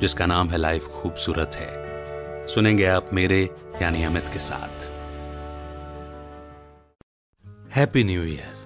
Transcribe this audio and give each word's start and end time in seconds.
जिसका 0.00 0.26
नाम 0.26 0.48
है 0.48 0.58
लाइफ 0.58 0.86
खूबसूरत 0.92 1.56
है। 1.56 2.46
सुनेंगे 2.46 2.84
आप 2.84 3.10
मेरे, 3.12 3.42
यानी 3.82 4.02
अमित 4.04 4.28
के 4.32 4.38
साथ। 4.38 4.88
हैप्पी 7.70 8.04
न्यू 8.04 8.22
ईयर 8.24 8.58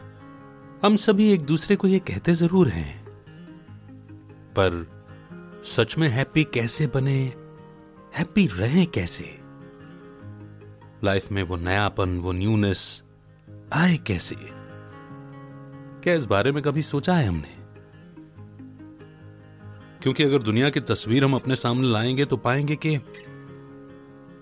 हम 0.85 0.97
सभी 0.97 1.33
एक 1.33 1.43
दूसरे 1.43 1.77
को 1.77 1.89
यह 1.89 1.99
कहते 1.99 2.35
ज़रूर 2.35 2.69
हैं, 2.69 3.05
पर 4.59 4.87
सच 5.65 5.97
में 5.99 6.09
हैप्पी 6.09 6.45
कैसे 6.45 6.87
बने? 6.87 7.21
हैप्पी 8.17 8.47
रहें 8.47 8.87
कैसे? 8.87 9.25
लाइफ 11.05 11.31
में 11.33 11.43
वो 11.43 11.57
नयापन, 11.57 12.19
वो 12.19 12.33
न्यूनेस 12.33 13.03
आए 13.73 13.97
कैसे? 13.97 14.37
क्या 16.03 16.15
इस 16.15 16.25
बारे 16.25 16.53
में 16.53 16.63
कभी 16.63 16.83
सोचा 16.83 17.15
है 17.15 17.27
हमने? 17.27 17.54
क्योंकि 20.05 20.23
अगर 20.23 20.39
दुनिया 20.39 20.71
की 20.71 20.81
तस्वीर 20.81 21.25
हम 21.25 21.35
अपने 21.35 21.57
सामने 21.57 21.89
लाएँगे 21.89 22.25
तो 22.25 22.37
पाएँगे 22.37 22.77
कि 22.77 22.97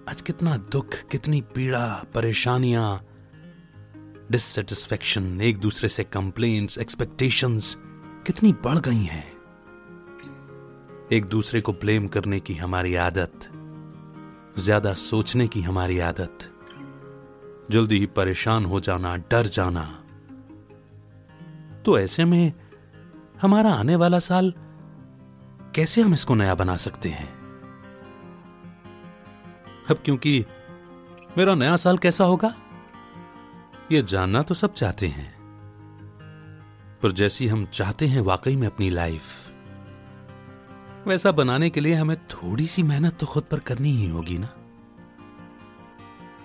आज 0.08 0.20
कितना 0.20 0.56
दुख, 0.56 0.94
कितनी 1.10 1.41
पीड़ा, 1.41 2.04
परेशानियाँ 2.14 3.06
डिससेटिस्फेक्शन 4.30 5.41
एक 5.41 5.58
दूसरे 5.58 5.88
से 5.88 6.04
कंप्लेन्ट्स 6.04 6.78
एक्सपेक्टेशंस 6.78 7.77
कितनी 8.27 8.53
बढ़ 8.53 8.78
गई 8.78 9.04
हैं। 9.04 9.32
एक 11.12 11.25
दूसरे 11.25 11.60
को 11.60 11.72
ब्लेम 11.72 12.08
करने 12.08 12.41
की 12.41 12.54
हमारी 12.54 12.94
आदत, 12.94 13.48
ज़्यादा 14.58 14.94
सोचने 14.94 15.48
की 15.48 15.62
हमारी 15.62 15.98
आदत, 15.98 16.38
जल्दी 17.70 17.98
ही 17.98 18.06
परेशान 18.06 18.64
हो 18.64 18.81
जाना, 18.81 19.16
डर 19.16 19.47
जाना। 19.47 19.84
तो 21.87 21.98
ऐसे 21.98 22.25
में 22.25 22.53
हमारा 23.42 23.72
आने 23.72 23.97
वाला 23.97 24.19
साल 24.19 24.54
कैसे 25.75 26.03
हम 26.03 26.15
इसको 26.15 26.34
नया 26.34 26.55
बना 26.55 26.77
सकते 26.77 27.09
हैं? 27.09 27.33
अब 29.91 29.99
क्योंकि 30.05 30.44
मेरा 31.38 31.55
नया 31.55 31.77
साल 31.77 31.99
कैसा 31.99 32.25
होगा? 32.25 32.55
ये 33.93 34.03
जानना 34.03 34.43
तो 34.43 34.55
सब 34.55 34.72
चाहते 34.72 35.06
हैं। 35.06 35.31
पर 37.03 37.12
जैसी 37.12 37.47
हम 37.49 37.66
चाहते 37.66 38.06
हैं 38.06 38.21
वाकई 38.21 38.56
में 38.56 38.66
अपनी 38.66 38.91
लाइफ, 38.91 39.22
वैसा 41.06 41.32
बनाने 41.32 41.71
के 41.71 41.81
लिए 41.81 41.94
हमें 41.94 42.16
थोड़ी 42.27 42.66
सी 42.66 42.82
मेहनत 42.82 43.16
तो 43.19 43.27
खुद 43.27 43.44
पर 43.44 43.59
करनी 43.59 43.91
ही 43.91 44.09
होगी 44.09 44.38
ना? 44.38 44.49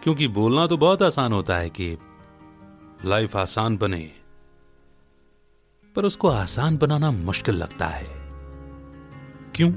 क्योंकि 0.04 0.28
बोलना 0.28 0.68
तो 0.68 0.78
बहुत 0.78 1.04
आसान 1.04 1.34
होता 1.34 1.58
है 1.58 1.70
कि 1.70 1.98
लाइफ 3.06 3.36
आसान 3.36 3.78
बने, 3.78 4.12
पर 5.96 6.06
उसको 6.06 6.28
आसान 6.28 6.78
बनाना 6.78 7.12
मुश्किल 7.12 7.56
लगता 7.56 7.88
है। 7.88 8.27
क्यों? 9.58 9.72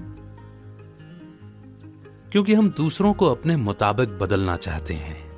क्योंकि 2.30 2.54
हम 2.54 2.70
दूसरों 2.70 3.14
को 3.14 3.26
अपने 3.26 3.56
मुताबिक 3.56 4.18
बदलना 4.18 4.56
चाहते 4.56 4.94
हैं। 4.94 5.30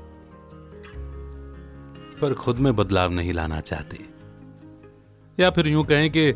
पर 2.21 2.35
खुद 2.35 2.59
में 2.59 2.77
बदलाव 2.77 3.11
नहीं 3.11 3.33
लाना 3.33 3.61
चाहते। 3.61 4.09
या 5.41 5.51
फिर 5.51 5.69
यूँ 5.69 5.85
कहें 5.85 6.11
कि 6.11 6.33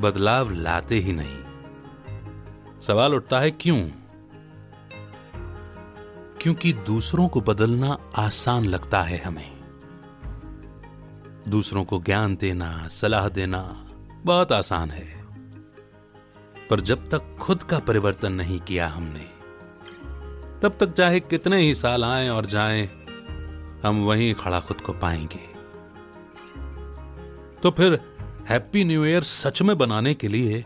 बदलाव 0.00 0.50
लाते 0.50 0.94
ही 0.94 1.12
नहीं। 1.12 1.38
सवाल 2.78 3.14
उठता 3.14 3.40
है 3.40 3.50
क्यों? 3.50 3.88
क्योंकि 6.40 6.72
दूसरों 6.72 7.28
को 7.28 7.40
बदलना 7.40 7.98
आसान 8.16 8.64
लगता 8.64 9.02
है 9.02 9.18
हमें। 9.18 9.60
दूसरों 11.48 11.84
को 11.84 11.98
ज्ञान 11.98 12.36
देना, 12.36 12.88
सलाह 12.88 13.28
देना 13.28 13.88
बहुत 14.24 14.52
आसान 14.52 14.90
है। 14.90 15.19
पर 16.70 16.80
जब 16.80 17.10
तक 17.10 17.36
खुद 17.40 17.62
का 17.62 17.78
परिवर्तन 17.78 18.32
नहीं 18.32 18.60
किया 18.60 18.88
हमने 18.88 19.40
तब 20.62 20.76
तक 20.80 20.92
चाहे 20.92 21.20
कितने 21.20 21.60
ही 21.60 21.74
साल 21.74 22.04
आए 22.04 22.28
और 22.28 22.46
जाएँ, 22.46 22.88
हम 23.84 24.04
वहीं 24.04 24.34
खड़ा 24.34 24.60
खुद 24.60 24.80
को 24.80 24.92
पाएँगे। 24.92 25.50
तो 27.62 27.70
फिर 27.70 28.16
हैप्पी 28.48 28.84
न्यू 28.84 29.04
ईयर 29.04 29.22
सच 29.22 29.62
में 29.62 29.78
बनाने 29.78 30.14
के 30.14 30.28
लिए 30.28 30.64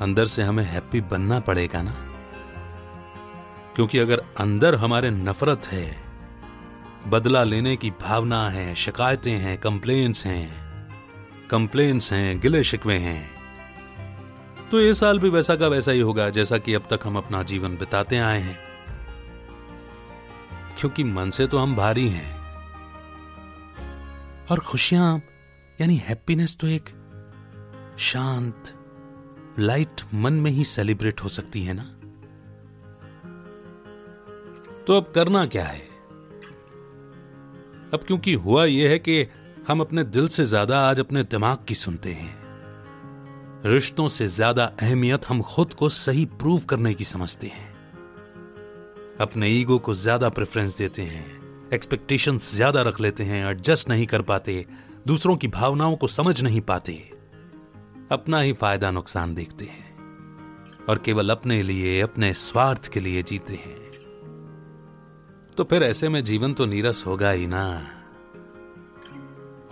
अंदर 0.00 0.26
से 0.26 0.42
हमें 0.42 0.64
हैप्पी 0.64 1.00
बनना 1.00 1.40
पड़ेगा 1.40 1.82
ना? 1.82 1.94
क्योंकि 3.74 3.98
अगर 3.98 4.22
अंदर 4.36 4.74
हमारे 4.74 5.10
नफरत 5.10 5.62
है 5.66 6.04
बदला 7.08 7.44
लेने 7.44 7.76
की 7.76 7.90
भावना 7.90 8.50
है 8.50 8.74
शिकायतें 8.74 9.38
हैं 9.38 9.58
कंप्लेन्स 9.58 10.26
हैं 10.26 10.62
कंप्लेन्स 11.50 12.12
हैं 12.12 12.40
गिले 12.40 12.64
शिकवे 12.64 12.98
हैं 12.98 13.41
तो 14.72 14.80
ये 14.80 14.94
साल 14.94 15.18
भी 15.18 15.28
वैसा 15.28 15.56
का 15.56 15.68
वैसा 15.68 15.92
ही 15.92 16.00
होगा 16.00 16.30
जैसा 16.30 16.58
कि 16.58 16.74
अब 16.74 16.82
तक 16.90 17.00
हम 17.04 17.16
अपना 17.16 17.42
जीवन 17.42 17.76
बिताते 17.76 18.18
आए 18.18 18.40
हैं। 18.40 18.58
क्योंकि 20.80 21.04
मन 21.04 21.30
से 21.30 21.46
तो 21.46 21.58
हम 21.58 21.76
भारी 21.76 22.08
हैं। 22.08 22.38
और 24.50 24.58
खुशियाँ, 24.58 25.22
यानी 25.80 25.96
हैप्पीनेस 25.96 26.56
तो 26.56 26.66
एक 26.66 26.88
शांत 27.98 28.74
लाइट 29.58 30.00
मन 30.14 30.32
में 30.32 30.50
ही 30.50 30.64
सेलिब्रेट 30.64 31.20
हो 31.20 31.28
सकती 31.28 31.62
है 31.62 31.74
ना? 31.74 31.84
तो 34.86 34.96
अब 34.96 35.12
करना 35.14 35.46
क्या 35.46 35.64
है? 35.64 35.88
अब 37.94 38.00
क्योंकि 38.06 38.34
हुआ 38.34 38.64
यह 38.64 38.90
है 38.90 38.98
कि 38.98 39.26
हम 39.68 39.80
अपने 39.80 40.04
दिल 40.04 40.28
से 40.28 40.44
ज़्यादा 40.44 40.80
आज 40.80 41.00
अपने 41.00 41.22
दिमाग 41.22 41.58
की 41.68 41.74
सुनते 41.74 42.12
हैं। 42.12 42.41
रिश्तों 43.64 44.06
से 44.08 44.26
ज़्यादा 44.28 44.64
अहमियत 44.82 45.26
हम 45.28 45.40
खुद 45.42 45.74
को 45.74 45.88
सही 45.88 46.24
प्रूव 46.38 46.60
करने 46.60 46.92
की 46.94 47.04
समझते 47.04 47.46
हैं। 47.46 47.70
अपने 49.20 49.48
ईगो 49.50 49.78
को 49.78 49.94
ज़्यादा 49.94 50.28
प्रेफरेंस 50.28 50.76
देते 50.78 51.02
हैं 51.02 51.70
एक्सपेक्टेशन 51.74 52.38
ज़्यादा 52.38 52.82
रख 52.82 53.00
लेते 53.00 53.24
हैं, 53.24 53.44
एडजस्ट 53.50 53.88
नहीं 53.88 54.06
कर 54.06 54.22
पाते, 54.22 54.66
दूसरों 55.06 55.36
की 55.36 55.48
भावनाओं 55.48 55.96
को 55.96 56.06
समझ 56.06 56.42
नहीं 56.42 56.60
पाते। 56.60 56.92
अपना 58.12 58.40
ही 58.40 58.52
फ़ायदा 58.52 58.90
नुकसान 58.90 59.34
देखते 59.34 59.64
हैं 59.64 60.86
और 60.88 60.98
केवल 60.98 61.30
अपने 61.30 61.62
लिए, 61.62 62.00
अपने 62.00 62.32
स्वार्थ 62.34 62.92
के 62.92 63.00
लिए 63.00 63.22
जीते 63.22 63.54
हैं। 63.54 63.80
तो 65.56 65.64
फिर 65.64 65.82
ऐसे 65.82 66.08
में 66.08 66.22
जीवन 66.24 66.54
तो 66.54 66.66
नीरस 66.66 67.04
होगा 67.06 67.30
ही 67.30 67.46
ना। 67.46 67.66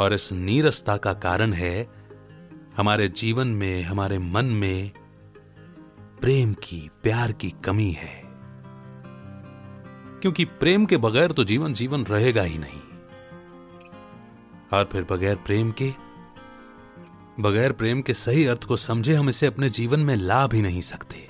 और 0.01 0.13
इस 0.15 0.33
नीरसता 0.33 0.97
का 0.97 1.13
कारण 1.13 1.53
है 1.53 2.00
हमारे 2.81 3.09
जीवन 3.09 3.49
में, 3.49 3.83
हमारे 3.83 4.19
मन 4.19 4.45
में 4.45 4.91
प्रेम 6.21 6.53
की, 6.53 6.91
प्यार 7.03 7.33
की 7.33 7.51
कमी 7.51 7.93
है। 7.93 8.23
क्योंकि 10.21 10.45
प्रेम 10.45 10.87
के 10.87 10.97
बगैर 10.97 11.33
तो 11.33 11.45
जीवन 11.45 11.73
जीवन 11.73 12.05
रहेगा 12.05 12.43
ही 12.43 12.59
नहीं। 12.59 12.81
और 14.73 14.85
फिर 14.93 15.07
बगैर 15.11 15.37
प्रेम 15.37 15.73
के, 15.73 15.95
बगैर 17.41 17.73
प्रेम 17.73 18.03
के 18.03 18.15
सही 18.15 18.45
अर्थ 18.45 18.65
को 18.65 18.77
समझे 18.77 19.15
हम 19.15 19.29
इसे 19.29 19.47
अपने 19.47 19.69
जीवन 19.69 20.01
में 20.01 20.17
ला 20.17 20.47
भी 20.47 20.63
नहीं 20.63 20.81
सकते। 20.81 21.29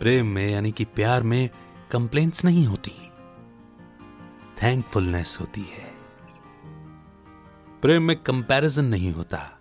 प्रेम 0.00 0.26
में, 0.26 0.50
यानी 0.50 0.72
कि 0.72 0.84
प्यार 0.84 1.22
में 1.22 1.50
कंप्लेंट्स 1.90 2.44
नहीं 2.44 2.66
होती। 2.66 3.10
थैंकफुलनेस 4.62 5.38
होती 5.40 5.60
है। 5.60 5.97
प्रेम 7.82 8.02
में 8.02 8.16
कंपैरिजन 8.16 8.84
नहीं 8.84 9.12
होता, 9.12 9.58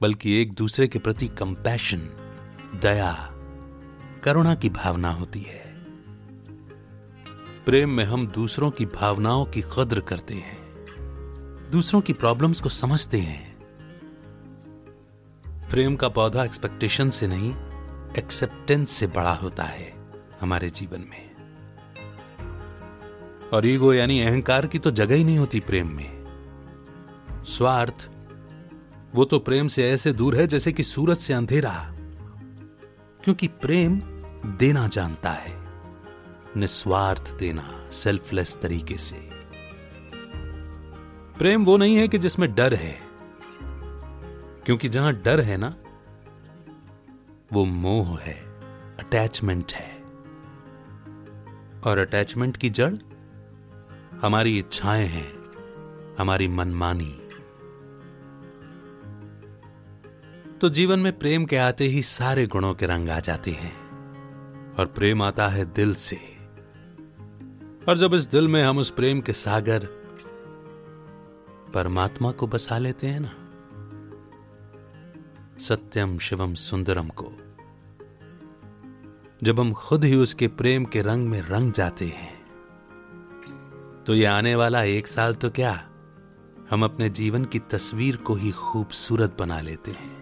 बल्कि 0.00 0.42
एक 0.42 0.52
दूसरे 0.52 0.88
के 0.88 0.98
प्रति 0.98 1.28
कंपैशन 1.28 1.98
दया, 2.82 3.30
करुणा 4.24 4.54
की 4.54 4.68
भावना 4.68 5.10
होती 5.10 5.40
है। 5.40 5.74
प्रेम 7.64 7.90
में 7.90 8.04
हम 8.04 8.26
दूसरों 8.26 8.70
की 8.70 8.86
भावनाओं 8.86 9.44
की 9.44 9.62
कद्र 9.76 10.00
करते 10.00 10.34
हैं, 10.34 10.58
दूसरों 11.70 12.00
की 12.00 12.12
प्रॉब्लम्स 12.12 12.60
को 12.60 12.68
समझते 12.68 13.18
हैं। 13.18 13.56
प्रेम 15.70 15.96
का 15.96 16.08
पौधा 16.08 16.44
एक्सपेक्टेशन 16.44 17.10
से 17.10 17.26
नहीं 17.26 17.50
एक्सेप्टेंस 18.18 18.90
से 18.90 19.06
बड़ा 19.06 19.32
होता 19.32 19.62
है 19.62 19.94
हमारे 20.40 20.70
जीवन 20.70 21.00
में। 21.00 21.30
और 23.50 23.66
ईगो 23.66 23.92
यानी 23.94 24.20
अहंकार 24.20 24.66
की 24.66 24.78
तो 24.78 24.90
जगह 24.90 25.14
ही 25.14 25.24
नहीं 25.24 25.38
होती 25.38 25.60
प्रेम 25.60 25.88
में। 25.88 26.19
स्वार्थ। 27.44 28.10
वो 29.14 29.24
तो 29.24 29.38
प्रेम 29.38 29.68
से 29.68 29.90
ऐसे 29.90 30.12
दूर 30.12 30.36
है 30.36 30.46
जैसे 30.46 30.72
कि 30.72 30.82
सूरज 30.82 31.16
से 31.16 31.32
अंधेरा। 31.32 31.92
क्योंकि 33.24 33.46
प्रेम 33.46 34.00
देना 34.46 34.88
जानता 34.88 35.30
है, 35.30 35.56
निस्वार्थ 36.56 37.36
देना 37.38 37.90
सेल्फलेस 37.90 38.58
तरीके 38.62 38.96
से। 38.96 39.30
प्रेम 41.38 41.64
वो 41.64 41.76
नहीं 41.76 41.96
है 41.96 42.08
कि 42.08 42.18
जिसमें 42.18 42.54
डर 42.54 42.74
है। 42.74 42.98
क्योंकि 44.66 44.88
जहाँ 44.88 45.12
डर 45.12 45.40
है 45.40 45.56
ना, 45.56 45.76
वो 47.52 47.64
मोह 47.64 48.20
है 48.20 48.34
अटैचमेंट 49.00 49.72
है। 49.72 50.00
और 51.86 51.98
अटैचमेंट 51.98 52.56
की 52.56 52.70
जड़, 52.70 52.94
हमारी 54.22 54.58
इच्छाएँ 54.58 55.06
हैं, 55.06 55.32
हमारी 56.18 56.48
मनमानी। 56.48 57.19
तो 60.60 60.68
जीवन 60.68 61.00
में 61.00 61.18
प्रेम 61.18 61.44
के 61.44 61.56
आते 61.56 61.84
ही 61.84 62.02
सारे 62.02 62.46
गुणों 62.46 62.74
के 62.74 62.86
रंग 62.86 63.08
आ 63.10 63.18
जाते 63.20 63.50
हैं 63.50 63.72
और 64.74 64.86
प्रेम 64.86 65.22
आता 65.22 65.46
है 65.48 65.64
दिल 65.74 65.94
से। 65.94 66.16
और 67.88 67.96
जब 67.96 68.14
इस 68.14 68.26
दिल 68.26 68.48
में 68.48 68.62
हम 68.64 68.78
उस 68.78 68.90
प्रेम 68.90 69.20
के 69.20 69.32
सागर 69.32 69.86
परमात्मा 71.74 72.30
को 72.32 72.46
बसा 72.46 72.78
लेते 72.78 73.06
हैं 73.06 73.20
ना, 73.20 73.32
सत्यम 75.58 76.18
शिवम 76.18 76.54
सुंदरम 76.54 77.08
को, 77.08 77.32
जब 79.42 79.60
हम 79.60 79.72
खुद 79.72 80.04
ही 80.04 80.14
उसके 80.16 80.48
प्रेम 80.48 80.84
के 80.84 81.02
रंग 81.02 81.28
में 81.28 81.40
रंग 81.42 81.72
जाते 81.72 82.06
हैं 82.06 82.32
तो 84.06 84.14
ये 84.14 84.24
आने 84.26 84.54
वाला 84.54 84.82
एक 84.82 85.06
साल 85.06 85.34
तो 85.34 85.50
क्या 85.50 85.72
हम 86.70 86.84
अपने 86.84 87.10
जीवन 87.10 87.44
की 87.44 87.58
तस्वीर 87.58 88.16
को 88.16 88.34
ही 88.34 88.50
खूबसूरत 88.50 89.36
बना 89.38 89.60
लेते 89.60 89.90
हैं। 89.90 90.19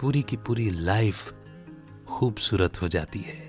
पूरी 0.00 0.22
की 0.22 0.36
पूरी 0.36 0.70
लाइफ 0.70 1.34
खूबसूरत 2.08 2.82
हो 2.82 2.88
जाती 2.88 3.18
है। 3.18 3.46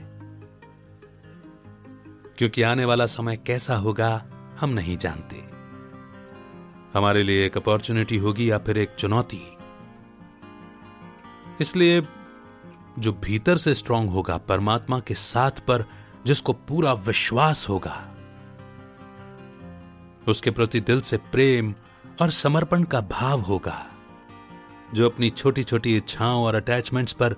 क्योंकि 2.37 2.61
आने 2.61 2.85
वाला 2.85 3.05
समय 3.05 3.37
कैसा 3.37 3.75
होगा, 3.75 4.25
हम 4.59 4.69
नहीं 4.69 4.97
जानते। 4.97 5.35
हमारे 6.93 7.23
लिए 7.23 7.45
एक 7.45 7.57
अपॉर्चुनिटी 7.57 8.17
होगी 8.17 8.51
या 8.51 8.57
फिर 8.57 8.77
एक 8.77 8.95
चुनौती। 8.95 9.57
इसलिए 11.61 12.03
जो 12.99 13.13
भीतर 13.13 13.57
से 13.57 13.73
स्ट्रांग 13.73 14.09
होगा, 14.09 14.37
परमात्मा 14.37 14.99
के 14.99 15.13
साथ 15.13 15.51
पर 15.51 15.85
जिसको 16.25 16.53
पूरा 16.53 16.93
विश्वास 16.93 17.69
होगा, 17.69 18.15
उसके 20.27 20.51
प्रति 20.51 20.79
दिल 20.79 21.01
से 21.01 21.17
प्रेम 21.17 21.75
और 22.21 22.29
समर्पण 22.29 22.83
का 22.83 23.01
भाव 23.01 23.41
होगा। 23.41 23.91
जो 24.93 25.09
अपनी 25.09 25.29
छोटी 25.29 25.63
छोटी 25.63 25.97
इच्छाओं 25.97 26.43
और 26.43 26.55
अटैचमेंट्स 26.55 27.13
पर 27.13 27.35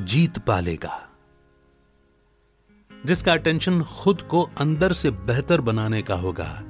जीत 0.00 0.38
पालेगा। 0.38 1.08
जिसका 3.06 3.32
अटेंशन 3.32 3.82
खुद 3.82 4.22
को 4.22 4.50
अंदर 4.58 4.92
से 4.92 5.10
बेहतर 5.10 5.60
बनाने 5.60 6.02
का 6.02 6.14
होगा, 6.14 6.62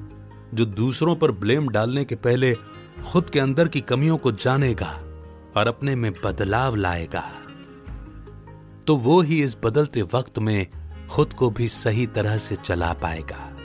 जो 0.55 0.65
दूसरों 0.65 1.17
पर 1.17 1.31
ब्लेम 1.31 1.69
डालने 1.69 2.05
के 2.05 2.15
पहले 2.15 2.55
खुद 3.13 3.31
के 3.31 3.41
अंदर 3.41 3.69
की 3.69 3.81
कमियों 3.81 4.17
को 4.17 4.33
जानेगा 4.33 4.91
और 5.57 5.69
अपने 5.69 5.95
में 5.95 6.13
बदलाव 6.25 6.75
लाएगा। 6.75 7.25
तो 8.87 8.97
वो 8.97 9.21
ही 9.21 9.43
इस 9.43 9.57
बदलते 9.65 10.03
वक्त 10.03 10.39
में 10.39 10.67
खुद 11.11 11.33
को 11.33 11.51
भी 11.51 11.69
सही 11.69 12.07
तरह 12.07 12.39
से 12.39 12.57
चला 12.57 12.93
पाएगा 12.93 13.57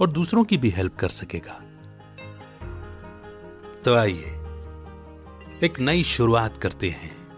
और 0.00 0.10
दूसरों 0.10 0.44
की 0.44 0.56
भी 0.56 0.70
हेल्प 0.70 0.96
कर 0.96 1.08
सकेगा। 1.08 1.62
तो 3.84 3.94
आइए 3.94 4.38
एक 5.64 5.80
नई 5.80 6.02
शुरुआत 6.02 6.58
करते 6.58 6.90
हैं। 6.90 7.28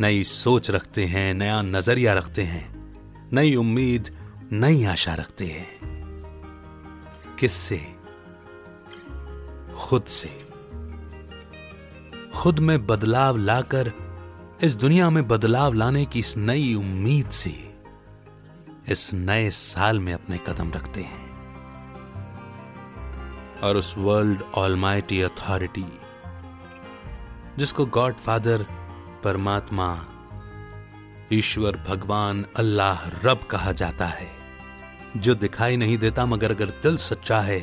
नई 0.00 0.24
सोच 0.24 0.70
रखते 0.70 1.04
हैं, 1.04 1.34
नया 1.34 1.62
नज़रिया 1.62 2.14
रखते 2.14 2.42
हैं, 2.42 2.92
नई 3.32 3.54
उम्मीद, 3.54 4.16
नई 4.52 4.84
आशा 4.84 5.14
रखते 5.14 5.46
हैं। 5.46 5.78
किससे? 7.38 7.94
खुद 9.76 10.04
से। 10.04 10.42
खुद 12.34 12.58
में 12.58 12.86
बदलाव 12.86 13.36
लाकर, 13.36 13.92
इस 14.62 14.74
दुनिया 14.74 15.10
में 15.10 15.28
बदलाव 15.28 15.72
लाने 15.72 16.04
की 16.04 16.20
इस 16.20 16.36
नई 16.36 16.74
उम्मीद 16.74 17.30
से, 17.30 17.74
इस 18.88 19.10
नए 19.14 19.50
साल 19.50 20.00
में 20.00 20.14
अपने 20.14 20.40
कदम 20.48 20.72
रखते 20.72 21.00
हैं। 21.00 21.30
और 23.60 23.76
उस 23.76 23.94
वर्ल्ड 23.98 24.42
ऑलमाइटी 24.54 25.20
अथॉरिटी 25.20 25.86
जिसको 27.60 27.84
गॉड 27.86 28.14
फादर 28.16 28.62
परमात्मा, 29.24 29.88
ईश्वर 31.32 31.76
भगवान 31.88 32.44
अल्लाह 32.56 33.06
रब 33.24 33.40
कहा 33.50 33.72
जाता 33.72 34.06
है, 34.06 34.28
जो 35.16 35.34
दिखाई 35.34 35.76
नहीं 35.76 35.98
देता 35.98 36.26
मगर 36.26 36.50
अगर 36.50 36.70
दिल 36.82 36.96
सच्चा 36.96 37.40
है 37.40 37.60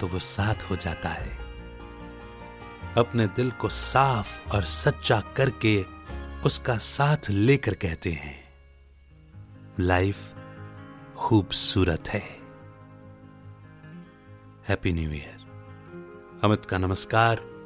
तो 0.00 0.06
वो 0.06 0.18
साथ 0.18 0.70
हो 0.70 0.76
जाता 0.76 1.08
है। 1.08 1.36
अपने 2.96 3.26
दिल 3.26 3.50
को 3.50 3.68
साफ़ 3.68 4.52
और 4.52 4.64
सच्चा 4.64 5.20
करके 5.36 5.84
उसका 6.46 6.76
साथ 6.76 7.30
लेकर 7.30 7.74
कहते 7.74 8.12
हैं, 8.12 8.38
लाइफ 9.80 10.34
खूबसूरत 11.16 12.08
है। 12.08 12.26
Happy 14.68 14.92
new 14.92 15.10
year. 15.12 16.40
अमित 16.44 16.64
का 16.64 16.78
नमस्कार। 16.78 17.57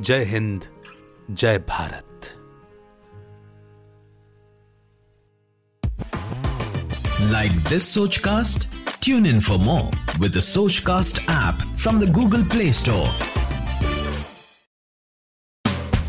जय 0.00 0.24
हिंद 0.24 0.64
जय 1.30 1.58
Bharat 1.68 2.10
Like 7.32 7.54
this 7.64 7.86
Sochcast? 7.96 8.66
Tune 9.00 9.24
in 9.26 9.40
for 9.40 9.58
more 9.58 9.90
with 10.20 10.34
the 10.34 10.40
Sochcast 10.40 11.24
app 11.28 11.62
from 11.78 11.98
the 11.98 12.06
Google 12.06 12.44
Play 12.44 12.70
Store. 12.70 13.08